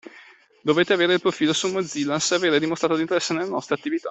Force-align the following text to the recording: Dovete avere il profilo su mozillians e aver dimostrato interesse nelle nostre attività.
Dovete 0.63 0.93
avere 0.93 1.13
il 1.13 1.21
profilo 1.21 1.53
su 1.53 1.69
mozillians 1.71 2.31
e 2.31 2.35
aver 2.37 2.57
dimostrato 2.59 2.97
interesse 2.97 3.33
nelle 3.35 3.47
nostre 3.47 3.75
attività. 3.75 3.99